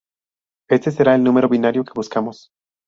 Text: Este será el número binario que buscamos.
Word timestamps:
Este 0.67 0.89
será 0.89 1.13
el 1.13 1.23
número 1.23 1.47
binario 1.47 1.83
que 1.85 1.93
buscamos. 1.93 2.49